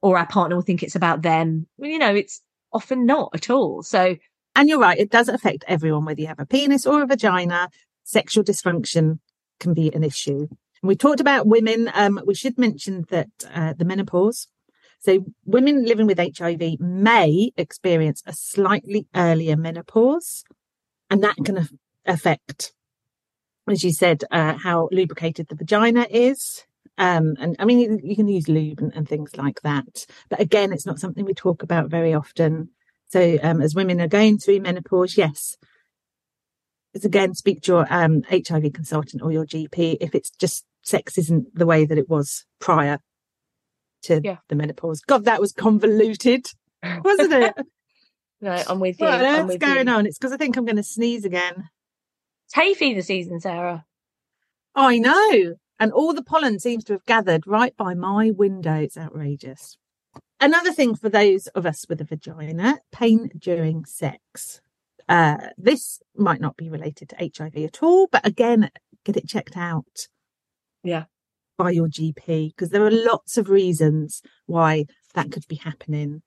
[0.00, 1.66] or our partner will think it's about them.
[1.76, 2.40] Well, you know, it's
[2.72, 3.82] often not at all.
[3.82, 4.16] So,
[4.54, 7.68] and you're right, it does affect everyone, whether you have a penis or a vagina.
[8.04, 9.18] Sexual dysfunction
[9.60, 10.48] can be an issue.
[10.82, 11.90] We talked about women.
[11.94, 14.48] Um, we should mention that uh, the menopause.
[15.00, 20.44] So, women living with HIV may experience a slightly earlier menopause,
[21.08, 21.68] and that can
[22.04, 22.72] affect,
[23.68, 26.64] as you said, uh, how lubricated the vagina is.
[26.96, 30.04] Um, and I mean, you, you can use lube and, and, things like that.
[30.28, 32.70] But again, it's not something we talk about very often.
[33.10, 35.56] So, um, as women are going through menopause, yes,
[36.92, 41.18] it's again, speak to your um, HIV consultant or your GP if it's just sex
[41.18, 42.98] isn't the way that it was prior
[44.02, 44.38] to yeah.
[44.48, 45.00] the menopause.
[45.00, 46.46] God, that was convoluted,
[47.04, 47.54] wasn't it?
[48.40, 49.06] no, I'm with you.
[49.06, 49.92] what's going you.
[49.92, 50.06] on?
[50.06, 51.68] It's because I think I'm going to sneeze again.
[52.46, 53.84] It's hay fever season, Sarah.
[54.74, 55.56] I know.
[55.80, 58.74] And all the pollen seems to have gathered right by my window.
[58.74, 59.76] It's outrageous.
[60.40, 64.60] Another thing for those of us with a vagina, pain during sex.
[65.08, 68.70] Uh, this might not be related to HIV at all, but again,
[69.04, 70.08] get it checked out.
[70.82, 71.04] Yeah.
[71.56, 76.22] By your GP, because there are lots of reasons why that could be happening.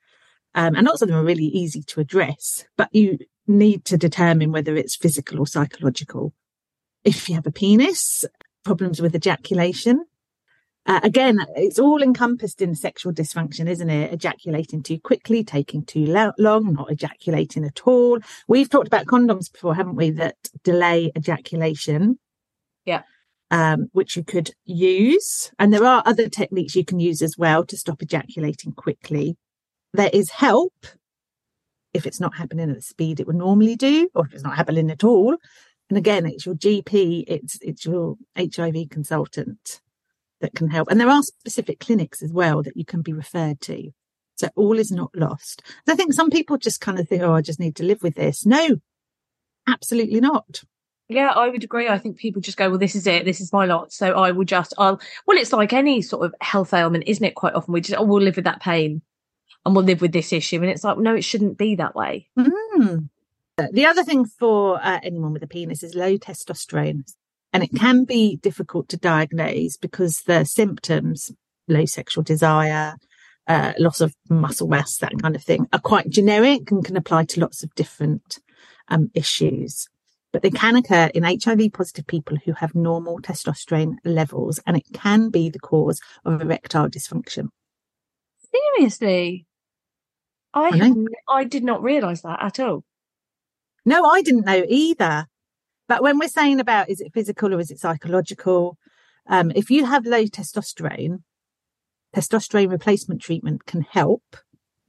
[0.53, 4.51] Um, and lots of them are really easy to address, but you need to determine
[4.51, 6.33] whether it's physical or psychological.
[7.03, 8.25] If you have a penis,
[8.63, 10.05] problems with ejaculation.
[10.85, 14.13] Uh, again, it's all encompassed in sexual dysfunction, isn't it?
[14.13, 18.19] Ejaculating too quickly, taking too long, not ejaculating at all.
[18.47, 20.09] We've talked about condoms before, haven't we?
[20.11, 22.17] That delay ejaculation.
[22.85, 23.03] Yeah.
[23.53, 25.51] Um, which you could use.
[25.59, 29.35] And there are other techniques you can use as well to stop ejaculating quickly.
[29.93, 30.73] There is help
[31.93, 34.55] if it's not happening at the speed it would normally do, or if it's not
[34.55, 35.35] happening at all.
[35.89, 39.81] And again, it's your GP, it's it's your HIV consultant
[40.39, 40.89] that can help.
[40.89, 43.91] And there are specific clinics as well that you can be referred to.
[44.35, 45.61] So all is not lost.
[45.87, 48.15] I think some people just kind of think, oh, I just need to live with
[48.15, 48.45] this.
[48.45, 48.77] No,
[49.67, 50.63] absolutely not.
[51.11, 51.89] Yeah, I would agree.
[51.89, 53.25] I think people just go, well, this is it.
[53.25, 53.91] This is my lot.
[53.91, 57.35] So I will just, I'll, well, it's like any sort of health ailment, isn't it?
[57.35, 59.01] Quite often we just, oh, we'll live with that pain
[59.65, 60.61] and we'll live with this issue.
[60.61, 62.29] And it's like, no, it shouldn't be that way.
[62.39, 63.09] Mm.
[63.73, 67.03] The other thing for uh, anyone with a penis is low testosterone.
[67.51, 71.29] And it can be difficult to diagnose because the symptoms,
[71.67, 72.95] low sexual desire,
[73.47, 77.25] uh, loss of muscle mass, that kind of thing, are quite generic and can apply
[77.25, 78.39] to lots of different
[78.87, 79.89] um, issues.
[80.33, 84.85] But they can occur in HIV positive people who have normal testosterone levels, and it
[84.93, 87.49] can be the cause of erectile dysfunction.
[88.53, 89.45] Seriously,
[90.53, 90.83] I I know.
[90.85, 92.83] had n- I did not realise that at all.
[93.85, 95.27] No, I didn't know either.
[95.87, 98.77] But when we're saying about is it physical or is it psychological,
[99.27, 101.23] um, if you have low testosterone,
[102.15, 104.23] testosterone replacement treatment can help.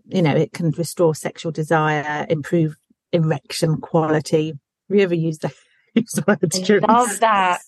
[0.06, 2.76] You know, it can restore sexual desire, improve
[3.12, 4.54] erection quality.
[4.92, 5.54] Have you ever used that?
[6.86, 7.60] I love that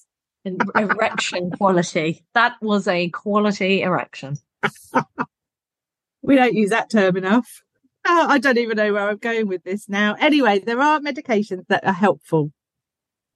[0.76, 2.22] erection quality.
[2.34, 4.36] That was a quality erection.
[6.20, 7.62] We don't use that term enough.
[8.06, 10.16] Oh, I don't even know where I'm going with this now.
[10.20, 12.52] Anyway, there are medications that are helpful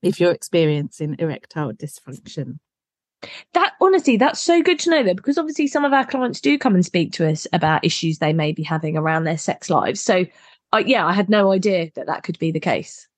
[0.02, 2.58] if you're experiencing erectile dysfunction.
[3.54, 6.58] That honestly, that's so good to know though, because obviously some of our clients do
[6.58, 10.02] come and speak to us about issues they may be having around their sex lives.
[10.02, 10.26] So,
[10.74, 13.08] uh, yeah, I had no idea that that could be the case.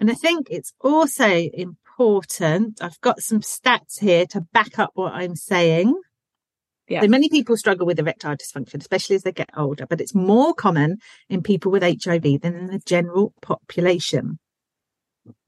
[0.00, 2.82] And I think it's also important.
[2.82, 6.00] I've got some stats here to back up what I'm saying.
[6.88, 7.00] Yeah.
[7.00, 10.52] So many people struggle with erectile dysfunction, especially as they get older, but it's more
[10.52, 10.98] common
[11.30, 14.38] in people with HIV than in the general population.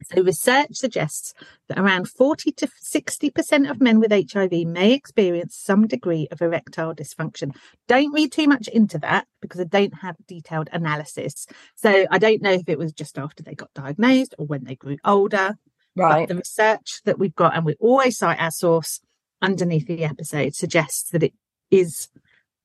[0.02, 1.32] So research suggests
[1.68, 6.94] that around 40 to 60% of men with HIV may experience some degree of erectile
[6.94, 7.56] dysfunction.
[7.88, 11.46] Don't read too much into that because I don't have detailed analysis.
[11.74, 14.76] So I don't know if it was just after they got diagnosed or when they
[14.76, 15.56] grew older.
[15.96, 19.00] But the research that we've got, and we always cite our source
[19.40, 21.32] underneath the episode, suggests that it
[21.70, 22.08] is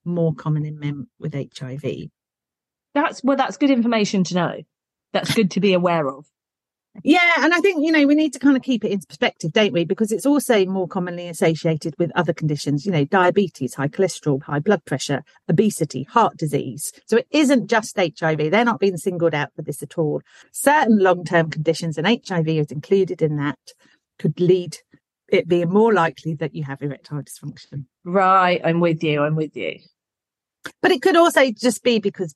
[0.04, 2.10] more common in men with HIV.
[2.94, 4.56] That's well, that's good information to know.
[5.14, 6.26] That's good to be aware of.
[7.02, 9.52] Yeah, and I think, you know, we need to kind of keep it in perspective,
[9.52, 9.84] don't we?
[9.84, 14.58] Because it's also more commonly associated with other conditions, you know, diabetes, high cholesterol, high
[14.58, 16.92] blood pressure, obesity, heart disease.
[17.06, 18.50] So it isn't just HIV.
[18.50, 20.20] They're not being singled out for this at all.
[20.52, 23.58] Certain long term conditions, and HIV is included in that,
[24.18, 24.76] could lead
[25.28, 27.86] it being more likely that you have erectile dysfunction.
[28.04, 29.22] Right, I'm with you.
[29.22, 29.78] I'm with you.
[30.82, 32.34] But it could also just be because,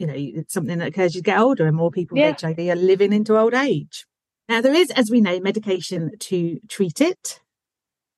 [0.00, 2.30] you know, it's something that occurs as you get older and more people Yeah.
[2.30, 4.06] with HIV are living into old age.
[4.48, 7.40] Now, there is, as we know, medication to treat it.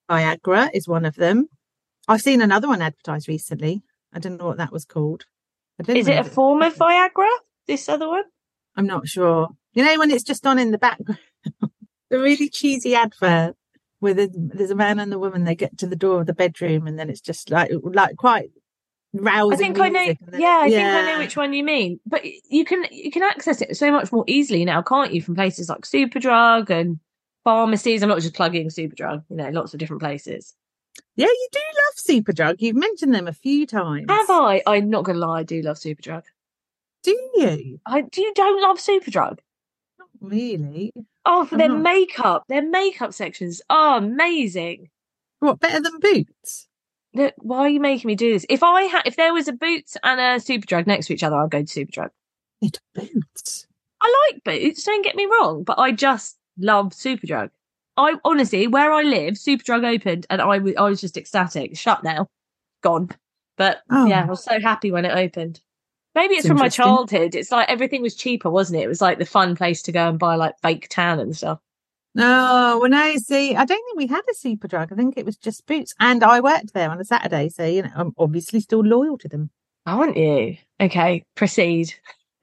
[0.09, 1.49] Viagra is one of them.
[2.09, 3.83] I've seen another one advertised recently.
[4.13, 5.25] I don't know what that was called.
[5.89, 7.29] Is it a form of Viagra?
[7.67, 8.25] This other one?
[8.77, 9.49] I'm not sure.
[9.75, 11.19] You know, when it's just on in the background,
[12.11, 13.57] the really cheesy advert
[13.99, 16.35] where there's, there's a man and a woman, they get to the door of the
[16.35, 18.51] bedroom and then it's just like, like quite
[19.13, 19.53] rousing.
[19.53, 20.01] I think I know.
[20.01, 22.01] music and then- Yeah, I think I know which one you mean.
[22.07, 25.23] But you can you can access it so much more easily now, can't you?
[25.23, 26.99] From places like Superdrug and
[27.45, 28.03] pharmacies.
[28.03, 29.25] I'm not just plugging Superdrug.
[29.29, 30.55] You know, lots of different places.
[31.17, 32.57] Yeah, you do love Superdrug.
[32.61, 34.07] You've mentioned them a few times.
[34.09, 34.63] Have I?
[34.67, 35.41] I'm not gonna lie.
[35.41, 36.25] I do love Superdrug.
[37.03, 37.81] Do you?
[37.85, 38.23] I do.
[38.23, 39.39] You don't love Superdrug?
[39.99, 40.93] Not really.
[41.27, 41.83] Oh, for I'm their not.
[41.83, 42.45] makeup.
[42.49, 44.89] Their makeup sections are amazing.
[45.41, 46.69] What, better than Boots?
[47.15, 48.47] Look, why are you making me do this?
[48.49, 51.37] If I had, if there was a Boots and a Superdrug next to each other,
[51.37, 52.11] I'd go to Superdrug.
[52.63, 53.67] It's Boots.
[54.01, 57.51] I like Boots, don't get me wrong, but I just love Superdrug.
[57.97, 61.77] I honestly, where I live, Superdrug opened and I wa- I was just ecstatic.
[61.77, 62.29] Shut now,
[62.83, 63.11] gone.
[63.59, 64.07] But Oh.
[64.07, 65.61] yeah, I was so happy when it opened.
[66.15, 67.35] Maybe it's It's from my childhood.
[67.35, 68.85] It's like everything was cheaper, wasn't it?
[68.85, 71.59] It was like the fun place to go and buy like fake tan and stuff.
[72.15, 74.93] No, well, no, see, I don't think we had a Superdrug.
[74.93, 75.95] I think it was just Boots.
[75.99, 77.49] And I worked there on a Saturday.
[77.49, 79.51] So, you know, I'm obviously still loyal to them.
[79.87, 80.57] Aren't you?
[80.81, 81.95] Okay, proceed.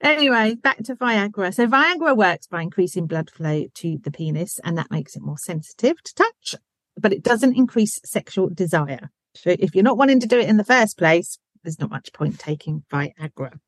[0.02, 1.54] Anyway, back to Viagra.
[1.54, 5.38] So Viagra works by increasing blood flow to the penis and that makes it more
[5.38, 6.54] sensitive to touch,
[6.98, 9.10] but it doesn't increase sexual desire.
[9.34, 12.12] So if you're not wanting to do it in the first place, there's not much
[12.12, 13.58] point taking Viagra.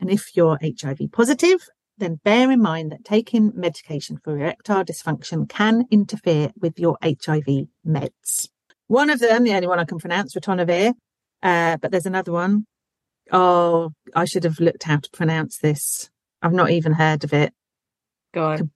[0.00, 5.48] And if you're HIV positive, then bear in mind that taking medication for erectile dysfunction
[5.48, 8.48] can interfere with your HIV meds.
[8.86, 10.94] One of them, the only one I can pronounce, ritonavir,
[11.42, 12.66] uh, but there's another one
[13.32, 16.10] Oh, I should have looked how to pronounce this.
[16.42, 17.52] I've not even heard of it.
[18.32, 18.70] Go on.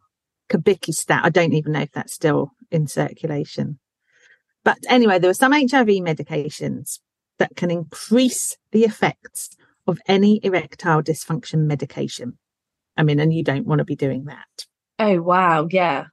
[0.49, 1.21] Cobicistat.
[1.23, 3.79] I don't even know if that's still in circulation.
[4.65, 6.99] But anyway, there are some HIV medications
[7.39, 9.51] that can increase the effects
[9.87, 12.39] of any erectile dysfunction medication.
[12.96, 14.66] I mean, and you don't want to be doing that.
[14.99, 16.07] Oh wow, yeah.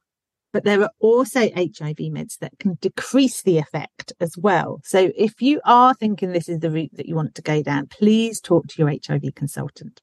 [0.52, 4.80] But there are also HIV meds that can decrease the effect as well.
[4.82, 7.86] So if you are thinking this is the route that you want to go down,
[7.88, 10.00] please talk to your HIV consultant.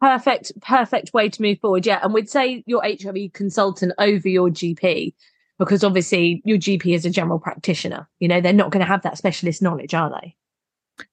[0.00, 1.86] Perfect, perfect way to move forward.
[1.86, 2.00] Yeah.
[2.02, 5.14] And we'd say your HIV consultant over your GP
[5.58, 8.08] because obviously your GP is a general practitioner.
[8.20, 10.36] You know, they're not going to have that specialist knowledge, are they?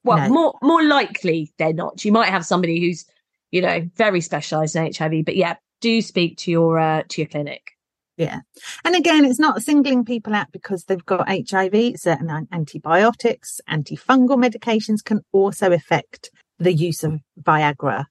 [0.04, 0.30] Well, No.
[0.30, 2.04] more more likely they're not.
[2.06, 3.06] You might have somebody who's,
[3.54, 7.30] you know, very specialized in HIV, but yeah, do speak to your uh, to your
[7.30, 7.62] clinic.
[8.18, 8.40] Yeah.
[8.84, 11.94] And again, it's not singling people out because they've got HIV.
[11.98, 18.06] Certain antibiotics, antifungal medications can also affect the use of Viagra.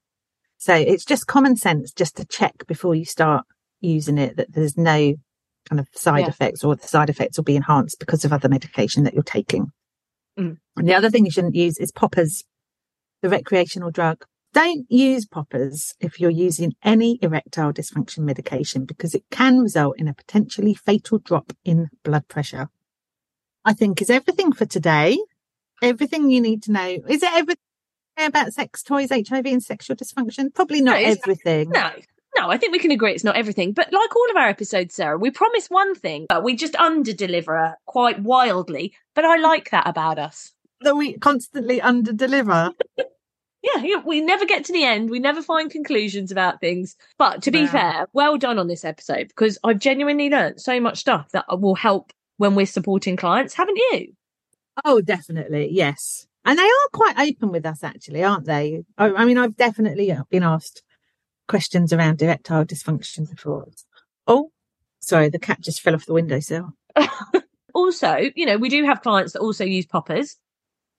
[0.58, 3.44] So it's just common sense just to check before you start
[3.80, 5.14] using it that there's no
[5.68, 6.28] kind of side yeah.
[6.28, 9.72] effects or the side effects will be enhanced because of other medication that you're taking.
[10.38, 10.58] Mm.
[10.76, 12.44] And the other thing you shouldn't use is poppers,
[13.22, 14.24] the recreational drug.
[14.52, 20.08] Don't use poppers if you're using any erectile dysfunction medication because it can result in
[20.08, 22.68] a potentially fatal drop in blood pressure.
[23.64, 25.18] I think is everything for today.
[25.82, 26.98] Everything you need to know.
[27.08, 27.56] Is it everything
[28.18, 30.52] about sex toys, HIV and sexual dysfunction?
[30.52, 31.70] Probably not no, everything.
[31.70, 31.90] No,
[32.36, 33.72] no, I think we can agree it's not everything.
[33.72, 37.14] But like all of our episodes, Sarah, we promise one thing, but we just under
[37.14, 38.92] deliver quite wildly.
[39.14, 40.52] But I like that about us.
[40.82, 42.72] That we constantly under deliver.
[43.62, 45.10] yeah, we never get to the end.
[45.10, 46.96] We never find conclusions about things.
[47.18, 50.98] But to be fair, well done on this episode because I've genuinely learned so much
[50.98, 54.14] stuff that will help when we're supporting clients, haven't you?
[54.84, 55.68] Oh, definitely.
[55.70, 56.26] Yes.
[56.44, 58.82] And they are quite open with us, actually, aren't they?
[58.98, 60.82] I, I mean, I've definitely uh, been asked
[61.46, 63.66] questions around erectile dysfunction before.
[64.26, 64.50] Oh,
[65.00, 66.70] sorry, the cat just fell off the windowsill.
[67.74, 70.36] also, you know, we do have clients that also use poppers.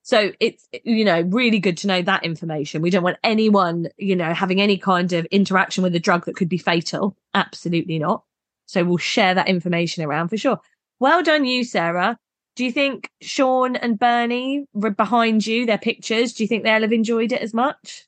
[0.04, 2.82] So it's, you know, really good to know that information.
[2.82, 6.36] We don't want anyone, you know, having any kind of interaction with a drug that
[6.36, 7.16] could be fatal.
[7.34, 8.24] Absolutely not.
[8.66, 10.60] So we'll share that information around for sure.
[10.99, 12.18] Well done, you, Sarah.
[12.56, 16.82] Do you think Sean and Bernie were behind you, their pictures, do you think they'll
[16.82, 18.06] have enjoyed it as much?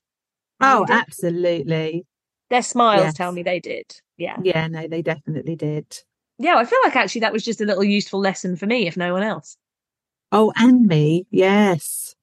[0.62, 2.06] Oh, absolutely.
[2.50, 3.14] Their smiles yes.
[3.16, 3.86] tell me they did.
[4.18, 4.38] Yeah.
[4.44, 5.98] Yeah, no, they definitely did.
[6.38, 8.98] Yeah, I feel like actually that was just a little useful lesson for me, if
[8.98, 9.58] no one else.
[10.32, 12.16] Oh, and me, yes.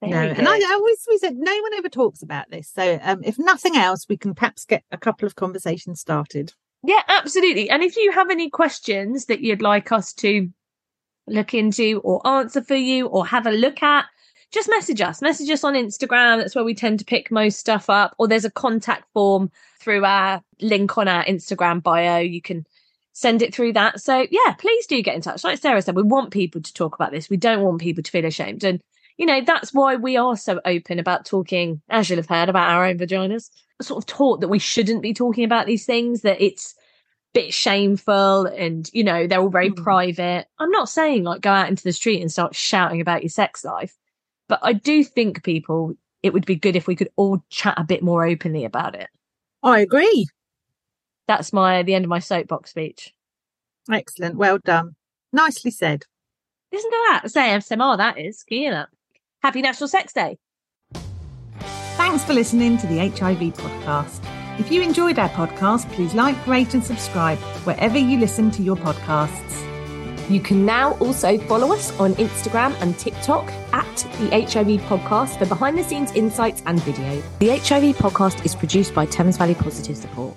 [0.00, 0.38] Very no, good.
[0.38, 2.68] and I, I always we said no one ever talks about this.
[2.68, 6.52] So, um, if nothing else, we can perhaps get a couple of conversations started.
[6.84, 7.68] Yeah, absolutely.
[7.68, 10.48] And if you have any questions that you'd like us to
[11.26, 14.06] look into or answer for you or have a look at,
[14.52, 15.20] just message us.
[15.20, 16.38] Message us on Instagram.
[16.38, 18.14] That's where we tend to pick most stuff up.
[18.18, 19.50] Or there's a contact form
[19.80, 22.18] through our link on our Instagram bio.
[22.18, 22.64] You can
[23.18, 24.00] send it through that.
[24.00, 25.44] So yeah, please do get in touch.
[25.44, 27.30] Like Sarah said, we want people to talk about this.
[27.30, 28.64] We don't want people to feel ashamed.
[28.64, 28.80] And
[29.16, 32.70] you know, that's why we are so open about talking, as you'll have heard, about
[32.70, 33.50] our own vaginas.
[33.80, 37.54] Sort of taught that we shouldn't be talking about these things, that it's a bit
[37.54, 39.76] shameful and you know they're all very mm.
[39.76, 43.28] private i'm not saying like go out into the street and start shouting about your
[43.28, 43.94] sex life
[44.48, 47.84] but I do think people, it would be good if we could all chat a
[47.84, 49.08] bit more openly about it.
[49.62, 50.26] I agree.
[51.28, 53.14] That's my the end of my soapbox speech.
[53.92, 54.36] Excellent.
[54.36, 54.96] Well done.
[55.32, 56.04] Nicely said.
[56.72, 58.42] Isn't that say ASMR that is?
[58.42, 58.88] Can you that?
[59.42, 60.38] Happy National Sex Day.
[61.96, 64.24] Thanks for listening to the HIV podcast.
[64.58, 68.76] If you enjoyed our podcast, please like, rate, and subscribe wherever you listen to your
[68.76, 69.64] podcasts.
[70.28, 75.46] You can now also follow us on Instagram and TikTok at the HIV Podcast for
[75.46, 77.22] behind the scenes insights and video.
[77.38, 80.36] The HIV Podcast is produced by Thames Valley Positive Support.